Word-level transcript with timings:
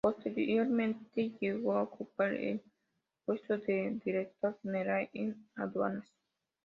Posteriormente 0.03 1.37
llegó 1.39 1.73
a 1.73 1.83
ocupar 1.83 2.33
el 2.33 2.63
puesto 3.23 3.59
de 3.59 4.01
Director 4.03 4.57
General 4.63 5.07
de 5.13 5.35
Aduanas. 5.57 6.07